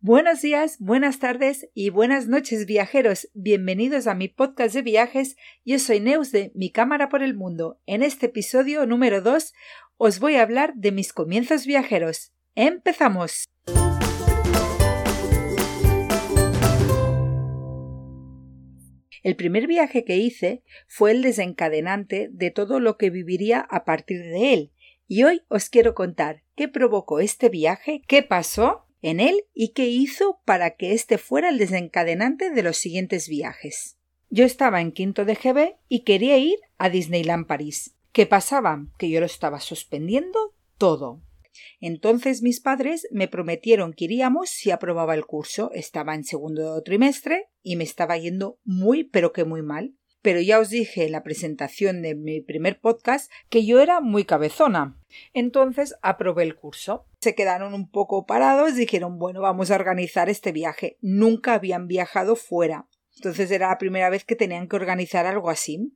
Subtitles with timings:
[0.00, 3.28] Buenos días, buenas tardes y buenas noches viajeros.
[3.34, 5.36] Bienvenidos a mi podcast de viajes.
[5.64, 7.80] Yo soy Neus de Mi Cámara por el Mundo.
[7.84, 9.52] En este episodio número 2
[9.96, 12.32] os voy a hablar de mis comienzos viajeros.
[12.54, 13.46] ¡Empezamos!
[19.24, 24.20] El primer viaje que hice fue el desencadenante de todo lo que viviría a partir
[24.20, 24.72] de él,
[25.08, 29.86] y hoy os quiero contar qué provocó este viaje, qué pasó en él y qué
[29.86, 33.98] hizo para que este fuera el desencadenante de los siguientes viajes.
[34.30, 37.94] Yo estaba en quinto de GB y quería ir a Disneyland París.
[38.12, 38.86] ¿Qué pasaba?
[38.98, 41.22] Que yo lo estaba suspendiendo todo.
[41.80, 45.70] Entonces mis padres me prometieron que iríamos si aprobaba el curso.
[45.72, 49.94] Estaba en segundo trimestre y me estaba yendo muy pero que muy mal.
[50.22, 54.24] Pero ya os dije en la presentación de mi primer podcast que yo era muy
[54.24, 54.98] cabezona.
[55.32, 57.06] Entonces aprobé el curso.
[57.20, 60.98] Se quedaron un poco parados, dijeron bueno, vamos a organizar este viaje.
[61.00, 62.88] Nunca habían viajado fuera.
[63.16, 65.92] Entonces era la primera vez que tenían que organizar algo así.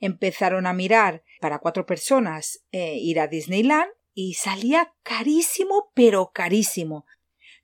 [0.00, 7.06] Empezaron a mirar para cuatro personas eh, ir a Disneyland y salía carísimo, pero carísimo.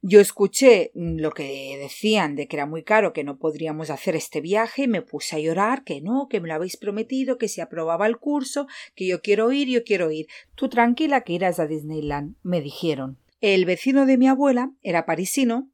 [0.00, 4.40] Yo escuché lo que decían de que era muy caro, que no podríamos hacer este
[4.40, 8.06] viaje, me puse a llorar, que no, que me lo habéis prometido, que si aprobaba
[8.06, 10.28] el curso, que yo quiero ir, yo quiero ir.
[10.54, 13.18] Tú tranquila que irás a Disneyland, me dijeron.
[13.40, 15.68] El vecino de mi abuela era parisino.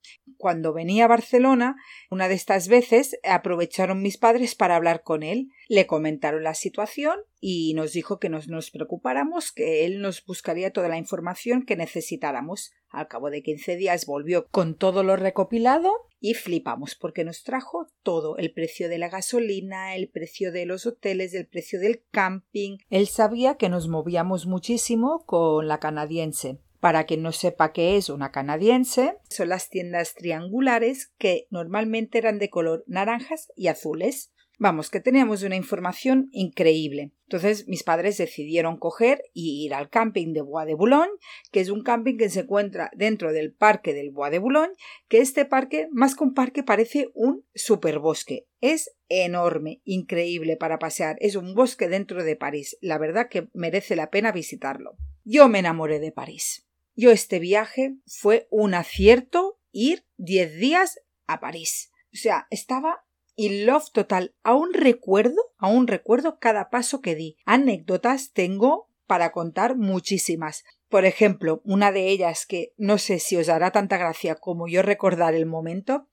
[0.45, 1.77] Cuando venía a Barcelona,
[2.11, 5.49] una de estas veces aprovecharon mis padres para hablar con él.
[5.71, 10.71] Le comentaron la situación y nos dijo que nos, nos preocupáramos, que él nos buscaría
[10.71, 12.75] toda la información que necesitáramos.
[12.91, 17.87] Al cabo de quince días volvió con todo lo recopilado y flipamos porque nos trajo
[18.03, 22.77] todo el precio de la gasolina, el precio de los hoteles, el precio del camping.
[22.91, 28.11] Él sabía que nos movíamos muchísimo con la canadiense para quien no sepa qué es
[28.11, 34.35] una canadiense, son las tiendas triangulares que normalmente eran de color naranjas y azules.
[34.59, 37.13] Vamos, que teníamos una información increíble.
[37.23, 41.15] Entonces mis padres decidieron coger y ir al camping de Bois de Boulogne,
[41.51, 44.75] que es un camping que se encuentra dentro del parque del Bois de Boulogne,
[45.09, 48.47] que este parque, más que un parque, parece un superbosque.
[48.61, 51.17] Es enorme, increíble para pasear.
[51.21, 52.77] Es un bosque dentro de París.
[52.83, 54.99] La verdad que merece la pena visitarlo.
[55.25, 56.67] Yo me enamoré de París.
[56.97, 61.91] Yo este viaje fue un acierto ir diez días a París.
[62.13, 64.35] O sea, estaba in love total.
[64.45, 67.37] Aún recuerdo, aún recuerdo cada paso que di.
[67.45, 70.63] Anécdotas tengo para contar muchísimas.
[70.89, 74.83] Por ejemplo, una de ellas que no sé si os hará tanta gracia como yo
[74.83, 76.09] recordar el momento,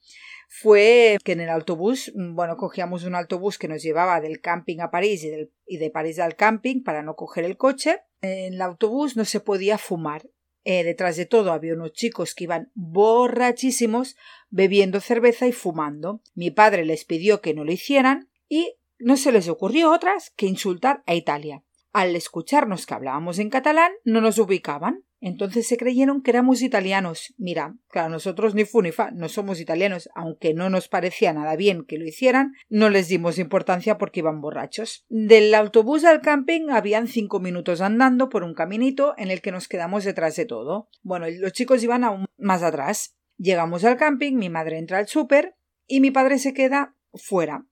[0.50, 4.90] fue que en el autobús, bueno, cogíamos un autobús que nos llevaba del camping a
[4.90, 5.24] París
[5.66, 8.00] y de París al camping para no coger el coche.
[8.22, 10.24] En el autobús no se podía fumar
[10.64, 14.16] eh, detrás de todo había unos chicos que iban borrachísimos
[14.50, 16.22] bebiendo cerveza y fumando.
[16.36, 20.46] Mi padre les pidió que no lo hicieran y no se les ocurrió otras que
[20.46, 21.64] insultar a Italia.
[21.94, 25.04] Al escucharnos que hablábamos en catalán, no nos ubicaban.
[25.22, 27.34] Entonces se creyeron que éramos italianos.
[27.38, 31.86] Mira, claro, nosotros ni fu fa, no somos italianos, aunque no nos parecía nada bien
[31.86, 35.06] que lo hicieran, no les dimos importancia porque iban borrachos.
[35.10, 39.68] Del autobús al camping habían cinco minutos andando por un caminito en el que nos
[39.68, 40.90] quedamos detrás de todo.
[41.04, 43.16] Bueno, los chicos iban aún más atrás.
[43.38, 45.56] Llegamos al camping, mi madre entra al súper
[45.86, 47.66] y mi padre se queda fuera.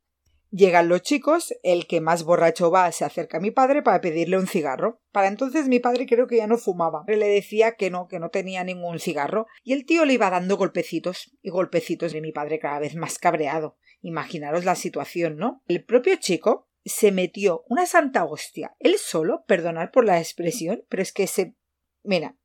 [0.51, 4.37] Llegan los chicos, el que más borracho va se acerca a mi padre para pedirle
[4.37, 4.99] un cigarro.
[5.11, 7.03] Para entonces mi padre creo que ya no fumaba.
[7.07, 9.45] Le decía que no, que no tenía ningún cigarro.
[9.63, 13.19] Y el tío le iba dando golpecitos y golpecitos de mi padre cada vez más
[13.19, 13.77] cabreado.
[14.01, 15.61] Imaginaros la situación, ¿no?
[15.67, 21.03] El propio chico se metió una santa hostia, él solo, perdonad por la expresión, pero
[21.03, 21.55] es que se.
[22.03, 22.37] Mira,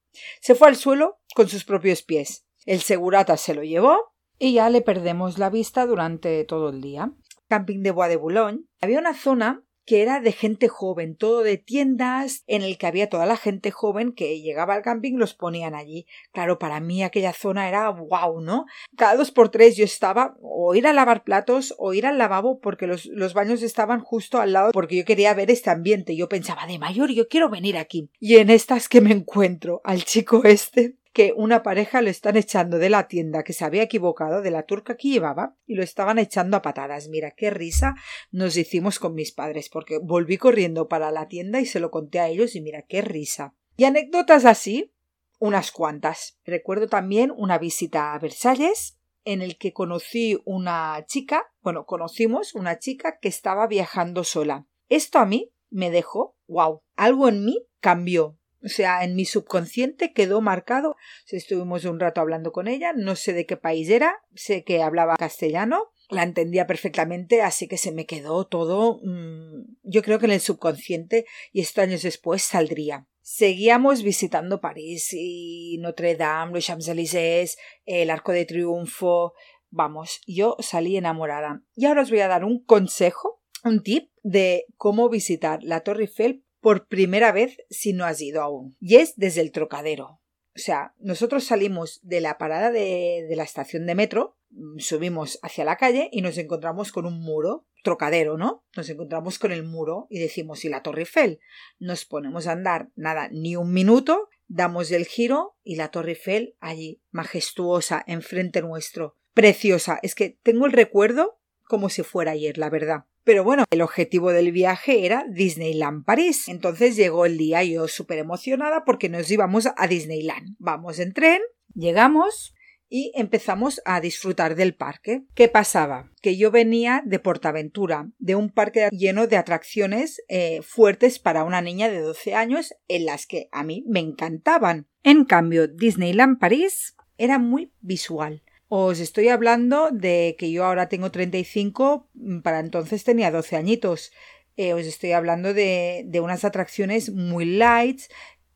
[0.42, 2.46] se fue al suelo con sus propios pies.
[2.66, 3.98] El segurata se lo llevó
[4.38, 7.14] y ya le perdemos la vista durante todo el día
[7.48, 11.58] camping de Bois de Boulogne, había una zona que era de gente joven, todo de
[11.58, 15.74] tiendas, en el que había toda la gente joven que llegaba al camping los ponían
[15.74, 16.06] allí.
[16.32, 18.64] Claro, para mí aquella zona era wow, ¿no?
[18.96, 22.60] Cada dos por tres yo estaba o ir a lavar platos o ir al lavabo
[22.60, 26.16] porque los, los baños estaban justo al lado porque yo quería ver este ambiente.
[26.16, 28.10] Yo pensaba de mayor, yo quiero venir aquí.
[28.18, 32.78] Y en estas que me encuentro al chico este que una pareja lo están echando
[32.78, 36.18] de la tienda que se había equivocado de la turca que llevaba y lo estaban
[36.18, 37.08] echando a patadas.
[37.08, 37.94] Mira qué risa
[38.32, 42.18] nos hicimos con mis padres porque volví corriendo para la tienda y se lo conté
[42.18, 43.54] a ellos y mira qué risa.
[43.76, 44.92] Y anécdotas así,
[45.38, 46.40] unas cuantas.
[46.44, 52.80] Recuerdo también una visita a Versalles en el que conocí una chica, bueno, conocimos una
[52.80, 54.66] chica que estaba viajando sola.
[54.88, 58.36] Esto a mí me dejó, wow, algo en mí cambió.
[58.64, 60.96] O sea, en mi subconsciente quedó marcado.
[61.28, 65.16] Estuvimos un rato hablando con ella, no sé de qué país era, sé que hablaba
[65.16, 69.00] castellano, la entendía perfectamente, así que se me quedó todo.
[69.02, 73.06] Mmm, yo creo que en el subconsciente y estos años después saldría.
[73.20, 79.34] Seguíamos visitando París y Notre Dame, los Champs-Élysées, el Arco de Triunfo.
[79.70, 81.62] Vamos, yo salí enamorada.
[81.74, 86.02] Y ahora os voy a dar un consejo, un tip de cómo visitar la Torre
[86.02, 88.74] Eiffel por primera vez si no has ido aún.
[88.80, 90.22] Y es desde el Trocadero.
[90.56, 94.38] O sea, nosotros salimos de la parada de, de la estación de metro,
[94.78, 98.64] subimos hacia la calle y nos encontramos con un muro trocadero, ¿no?
[98.74, 101.38] Nos encontramos con el muro y decimos, ¿y la Torre Eiffel?
[101.80, 106.56] Nos ponemos a andar, nada, ni un minuto, damos el giro y la Torre Eiffel
[106.60, 109.18] allí, majestuosa, enfrente nuestro.
[109.34, 109.98] Preciosa.
[110.02, 113.04] Es que tengo el recuerdo como si fuera ayer, la verdad.
[113.24, 116.48] Pero bueno, el objetivo del viaje era Disneyland París.
[116.48, 120.56] Entonces llegó el día yo súper emocionada porque nos íbamos a Disneyland.
[120.58, 121.40] Vamos en tren,
[121.74, 122.54] llegamos,
[122.88, 125.24] y empezamos a disfrutar del parque.
[125.34, 126.12] ¿Qué pasaba?
[126.22, 131.60] Que yo venía de Portaventura, de un parque lleno de atracciones eh, fuertes para una
[131.60, 134.86] niña de 12 años en las que a mí me encantaban.
[135.02, 138.44] En cambio, Disneyland París era muy visual.
[138.68, 144.12] Os estoy hablando de que yo ahora tengo 35, mm, para entonces tenía 12 añitos.
[144.56, 148.02] Eh, os estoy hablando de, de unas atracciones muy light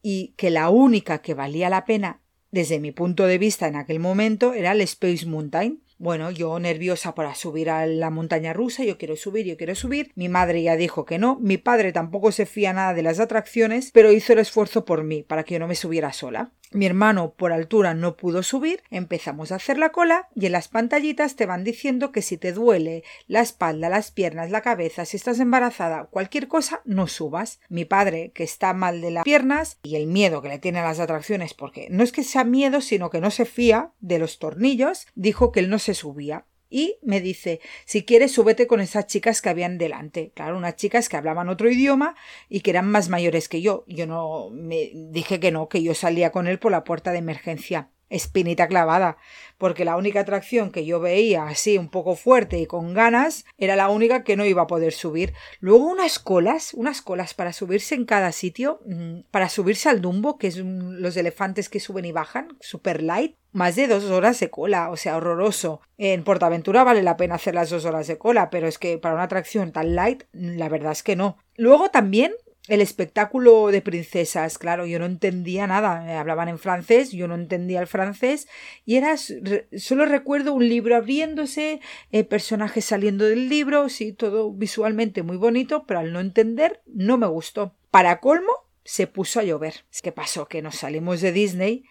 [0.02, 4.00] y que la única que valía la pena desde mi punto de vista en aquel
[4.00, 5.82] momento era el Space Mountain.
[5.99, 10.12] Bueno, yo nerviosa para subir a la montaña rusa, yo quiero subir, yo quiero subir.
[10.14, 13.90] Mi madre ya dijo que no, mi padre tampoco se fía nada de las atracciones,
[13.93, 16.52] pero hizo el esfuerzo por mí, para que yo no me subiera sola.
[16.73, 20.69] Mi hermano por altura no pudo subir, empezamos a hacer la cola y en las
[20.69, 25.17] pantallitas te van diciendo que si te duele la espalda, las piernas, la cabeza, si
[25.17, 27.61] estás embarazada, cualquier cosa, no subas.
[27.69, 30.85] Mi padre, que está mal de las piernas y el miedo que le tiene a
[30.85, 34.38] las atracciones, porque no es que sea miedo, sino que no se fía de los
[34.38, 39.06] tornillos, dijo que él no se subía y me dice si quieres súbete con esas
[39.06, 42.17] chicas que habían delante claro unas chicas que hablaban otro idioma
[42.49, 43.85] y que eran más mayores que yo.
[43.87, 47.19] Yo no me dije que no que yo salía con él por la puerta de
[47.19, 49.16] emergencia espinita clavada,
[49.58, 53.76] porque la única atracción que yo veía así un poco fuerte y con ganas era
[53.76, 55.34] la única que no iba a poder subir.
[55.60, 60.38] Luego unas colas, unas colas para subirse en cada sitio, mm, para subirse al Dumbo,
[60.38, 64.50] que es los elefantes que suben y bajan, super light, más de dos horas de
[64.50, 65.81] cola, o sea, horroroso.
[65.96, 69.14] En Portaventura vale la pena hacer las dos horas de cola, pero es que para
[69.14, 71.38] una atracción tan light, la verdad es que no.
[71.56, 72.32] Luego también
[72.69, 77.81] el espectáculo de princesas, claro, yo no entendía nada, hablaban en francés, yo no entendía
[77.81, 78.47] el francés
[78.85, 81.81] y era solo recuerdo un libro abriéndose,
[82.12, 87.19] eh, personajes saliendo del libro, sí, todo visualmente muy bonito, pero al no entender no
[87.19, 87.75] me gustó.
[87.91, 88.53] Para colmo,
[88.85, 89.85] se puso a llover.
[90.03, 90.47] ¿Qué pasó?
[90.47, 91.85] Que nos salimos de Disney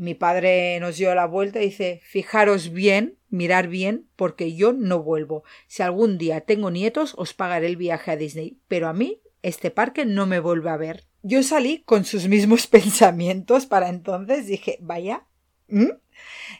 [0.00, 5.02] mi padre nos dio la vuelta y dice fijaros bien, mirar bien, porque yo no
[5.02, 5.44] vuelvo.
[5.66, 9.70] Si algún día tengo nietos, os pagaré el viaje a Disney, pero a mí este
[9.70, 11.04] parque no me vuelve a ver.
[11.22, 15.26] Yo salí con sus mismos pensamientos para entonces, dije, vaya,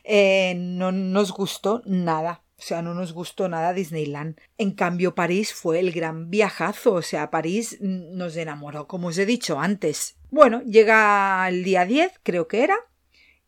[0.05, 2.43] eh, no nos gustó nada.
[2.59, 4.39] O sea, no nos gustó nada Disneyland.
[4.59, 6.93] En cambio, París fue el gran viajazo.
[6.93, 10.19] O sea, París nos enamoró, como os he dicho antes.
[10.31, 12.77] Bueno, llega el día 10, creo que era,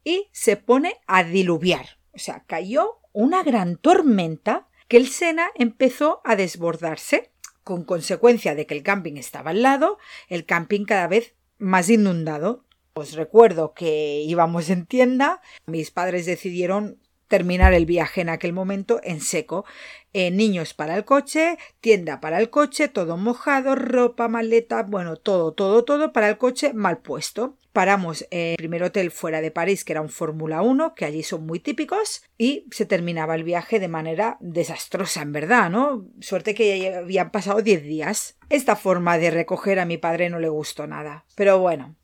[0.02, 1.98] y se pone a diluviar.
[2.14, 7.31] O sea, cayó una gran tormenta que el Sena empezó a desbordarse,
[7.64, 12.64] con consecuencia de que el camping estaba al lado, el camping cada vez más inundado.
[12.94, 17.01] Os recuerdo que íbamos en tienda, mis padres decidieron
[17.32, 19.64] terminar el viaje en aquel momento en seco.
[20.12, 25.52] Eh, niños para el coche, tienda para el coche, todo mojado, ropa, maleta, bueno, todo,
[25.52, 27.56] todo, todo para el coche mal puesto.
[27.72, 31.22] Paramos en el primer hotel fuera de París, que era un Fórmula 1, que allí
[31.22, 36.04] son muy típicos, y se terminaba el viaje de manera desastrosa, en verdad, ¿no?
[36.20, 38.36] Suerte que ya habían pasado 10 días.
[38.50, 41.24] Esta forma de recoger a mi padre no le gustó nada.
[41.34, 41.96] Pero bueno,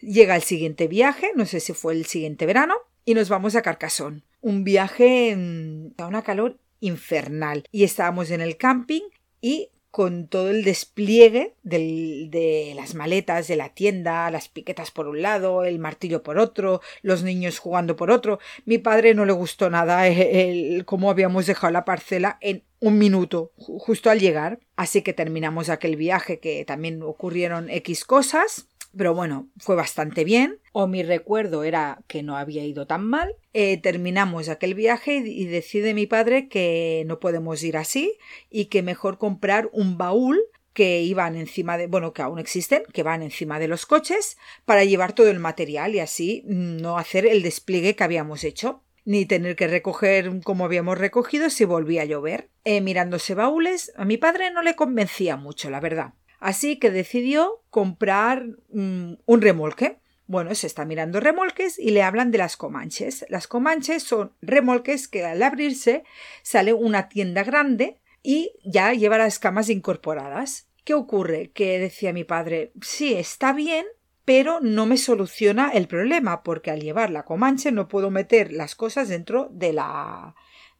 [0.00, 2.74] llega el siguiente viaje, no sé si fue el siguiente verano,
[3.06, 4.24] y nos vamos a Carcassonne.
[4.44, 5.32] Un viaje
[5.96, 7.64] a una calor infernal.
[7.72, 9.00] Y estábamos en el camping
[9.40, 15.22] y con todo el despliegue de las maletas de la tienda, las piquetas por un
[15.22, 18.38] lado, el martillo por otro, los niños jugando por otro.
[18.66, 23.52] Mi padre no le gustó nada el, cómo habíamos dejado la parcela en un minuto
[23.56, 24.58] justo al llegar.
[24.76, 30.58] Así que terminamos aquel viaje que también ocurrieron X cosas pero bueno, fue bastante bien,
[30.72, 33.34] o mi recuerdo era que no había ido tan mal.
[33.52, 38.18] Eh, terminamos aquel viaje y decide mi padre que no podemos ir así
[38.50, 40.40] y que mejor comprar un baúl
[40.72, 44.84] que iban encima de, bueno, que aún existen, que van encima de los coches para
[44.84, 49.54] llevar todo el material y así no hacer el despliegue que habíamos hecho ni tener
[49.54, 52.48] que recoger como habíamos recogido si volvía a llover.
[52.64, 56.14] Eh, mirándose baúles, a mi padre no le convencía mucho, la verdad.
[56.44, 59.98] Así que decidió comprar mm, un remolque.
[60.26, 63.24] Bueno, se está mirando remolques y le hablan de las comanches.
[63.30, 66.04] Las comanches son remolques que al abrirse
[66.42, 70.68] sale una tienda grande y ya lleva las camas incorporadas.
[70.84, 71.50] ¿Qué ocurre?
[71.50, 73.86] Que decía mi padre, sí, está bien,
[74.26, 78.74] pero no me soluciona el problema, porque al llevar la comanche no puedo meter las
[78.74, 80.34] cosas dentro de la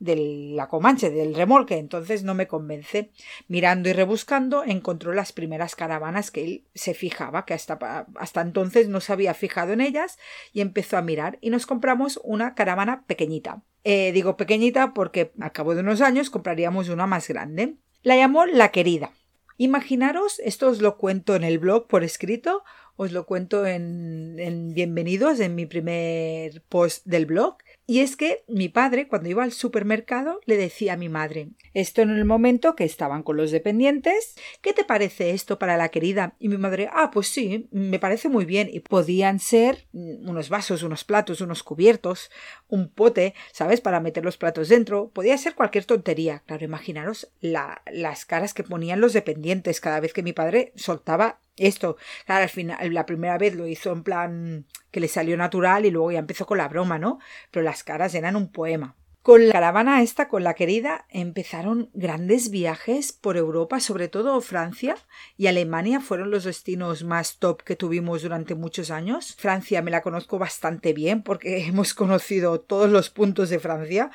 [0.05, 3.11] de la comanche, del remolque, entonces no me convence.
[3.49, 8.89] Mirando y rebuscando, encontró las primeras caravanas que él se fijaba, que hasta, hasta entonces
[8.89, 10.19] no se había fijado en ellas,
[10.53, 13.63] y empezó a mirar, y nos compramos una caravana pequeñita.
[13.85, 17.75] Eh, digo pequeñita porque al cabo de unos años compraríamos una más grande.
[18.03, 19.13] La llamó La Querida.
[19.57, 22.65] Imaginaros, esto os lo cuento en el blog por escrito,
[22.97, 27.57] os lo cuento en, en Bienvenidos, en mi primer post del blog.
[27.87, 32.03] Y es que mi padre, cuando iba al supermercado, le decía a mi madre esto
[32.03, 36.35] en el momento que estaban con los dependientes ¿qué te parece esto para la querida?
[36.39, 38.69] Y mi madre ah, pues sí, me parece muy bien.
[38.73, 42.31] Y podían ser unos vasos, unos platos, unos cubiertos,
[42.69, 43.81] un pote, ¿sabes?
[43.81, 45.11] Para meter los platos dentro.
[45.11, 46.43] Podía ser cualquier tontería.
[46.47, 51.97] Claro, imaginaros las caras que ponían los dependientes cada vez que mi padre soltaba esto,
[52.27, 55.91] claro, al final, la primera vez lo hizo en plan que le salió natural y
[55.91, 57.19] luego ya empezó con la broma, ¿no?
[57.51, 58.97] Pero las caras eran un poema.
[59.25, 64.97] Con la caravana esta, con la querida, empezaron grandes viajes por Europa, sobre todo Francia
[65.39, 69.35] y Alemania fueron los destinos más top que tuvimos durante muchos años.
[69.39, 74.11] Francia me la conozco bastante bien porque hemos conocido todos los puntos de Francia.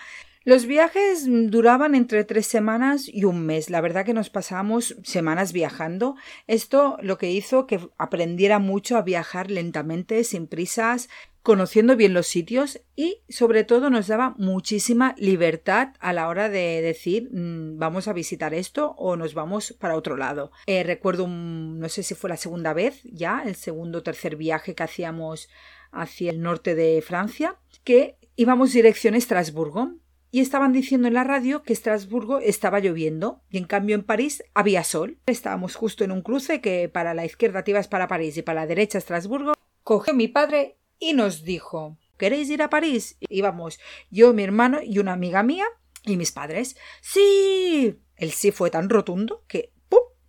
[0.50, 3.70] Los viajes duraban entre tres semanas y un mes.
[3.70, 6.16] La verdad que nos pasamos semanas viajando.
[6.48, 11.08] Esto lo que hizo que aprendiera mucho a viajar lentamente, sin prisas,
[11.44, 16.82] conociendo bien los sitios y sobre todo nos daba muchísima libertad a la hora de
[16.82, 20.52] decir mm, vamos a visitar esto o nos vamos para otro lado.
[20.66, 24.74] Eh, recuerdo, no sé si fue la segunda vez ya, el segundo o tercer viaje
[24.74, 25.48] que hacíamos
[25.92, 29.94] hacia el norte de Francia, que íbamos dirección Estrasburgo
[30.32, 34.44] y estaban diciendo en la radio que Estrasburgo estaba lloviendo y en cambio en París
[34.54, 35.18] había sol.
[35.26, 38.62] Estábamos justo en un cruce que para la izquierda te ibas para París y para
[38.62, 39.54] la derecha Estrasburgo.
[39.84, 43.18] Cogió mi padre y nos dijo ¿Queréis ir a París?
[43.30, 43.80] Íbamos
[44.12, 45.66] yo, mi hermano y una amiga mía
[46.04, 46.76] y mis padres.
[47.02, 47.98] Sí.
[48.18, 49.72] El sí fue tan rotundo que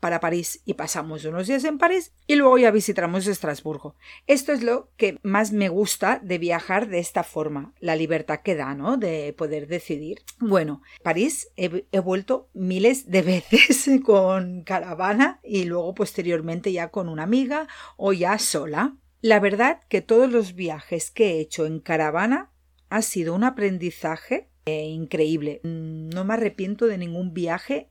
[0.00, 3.94] para París y pasamos unos días en París y luego ya visitamos Estrasburgo.
[4.26, 8.56] Esto es lo que más me gusta de viajar de esta forma, la libertad que
[8.56, 8.96] da, ¿no?
[8.96, 10.22] De poder decidir.
[10.38, 17.08] Bueno, París he, he vuelto miles de veces con caravana y luego posteriormente ya con
[17.08, 18.96] una amiga o ya sola.
[19.20, 22.50] La verdad que todos los viajes que he hecho en caravana
[22.88, 25.60] ha sido un aprendizaje eh, increíble.
[25.64, 27.89] No me arrepiento de ningún viaje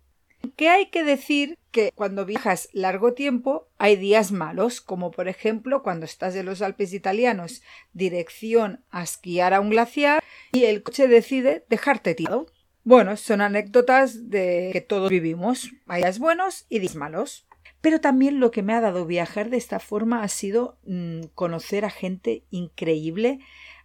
[0.55, 5.84] ¿Qué hay que decir que cuando viajas largo tiempo hay días malos, como por ejemplo
[5.84, 7.62] cuando estás en los Alpes italianos,
[7.93, 12.48] dirección a esquiar a un glaciar y el coche decide dejarte tirado.
[12.84, 15.69] Bueno, son anécdotas de que todos vivimos.
[15.88, 17.46] Hay días buenos y días malos.
[17.81, 21.86] Pero también lo que me ha dado viajar de esta forma ha sido mm, conocer
[21.86, 23.39] a gente increíble,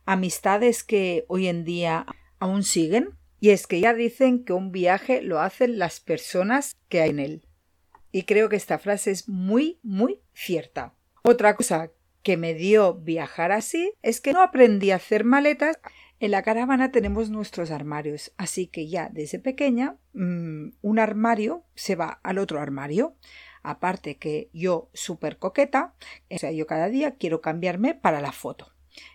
[0.04, 2.06] amistades que hoy en día
[2.40, 3.11] aún siguen,
[3.44, 7.18] y es que ya dicen que un viaje lo hacen las personas que hay en
[7.18, 7.46] él.
[8.10, 10.94] Y creo que esta frase es muy, muy cierta.
[11.24, 11.90] Otra cosa
[12.22, 15.76] que me dio viajar así es que no aprendí a hacer maletas.
[16.20, 21.96] En la caravana tenemos nuestros armarios, así que ya desde pequeña mm, un armario se
[21.96, 23.14] va al otro armario.
[23.62, 25.94] Aparte que yo súper coqueta,
[26.30, 28.72] o sea, yo cada día quiero cambiarme para la foto.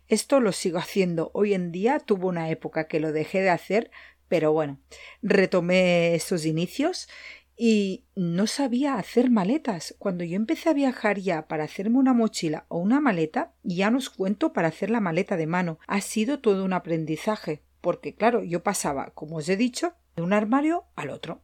[0.07, 3.91] Esto lo sigo haciendo hoy en día, tuvo una época que lo dejé de hacer
[4.29, 4.79] pero bueno,
[5.21, 7.09] retomé esos inicios
[7.57, 9.93] y no sabía hacer maletas.
[9.99, 14.09] Cuando yo empecé a viajar ya para hacerme una mochila o una maleta, ya nos
[14.09, 15.77] cuento para hacer la maleta de mano.
[15.85, 20.31] Ha sido todo un aprendizaje, porque claro, yo pasaba, como os he dicho, de un
[20.31, 21.41] armario al otro.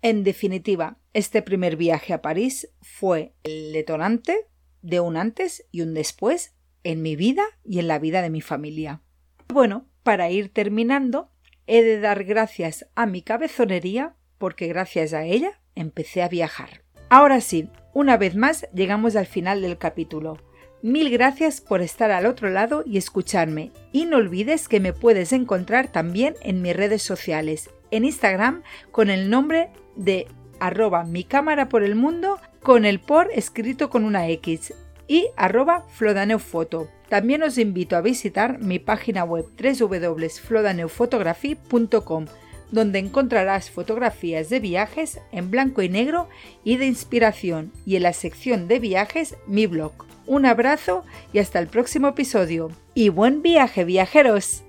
[0.00, 4.46] En definitiva, este primer viaje a París fue el detonante
[4.80, 8.40] de un antes y un después en mi vida y en la vida de mi
[8.40, 9.02] familia.
[9.48, 11.29] Bueno, para ir terminando,
[11.70, 16.82] he de dar gracias a mi cabezonería porque gracias a ella empecé a viajar.
[17.08, 20.38] Ahora sí, una vez más llegamos al final del capítulo.
[20.82, 23.70] Mil gracias por estar al otro lado y escucharme.
[23.92, 29.08] Y no olvides que me puedes encontrar también en mis redes sociales, en Instagram con
[29.08, 30.26] el nombre de
[30.58, 34.74] arroba mi cámara por el mundo con el por escrito con una X
[35.10, 36.88] y arroba flodaneufoto.
[37.08, 42.26] También os invito a visitar mi página web www.flodaneufotography.com
[42.70, 46.28] donde encontrarás fotografías de viajes en blanco y negro
[46.62, 49.90] y de inspiración y en la sección de viajes mi blog.
[50.28, 52.70] Un abrazo y hasta el próximo episodio.
[52.94, 54.62] Y buen viaje viajeros.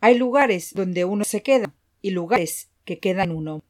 [0.00, 3.62] Hay lugares donde uno se queda y lugares que quedan uno.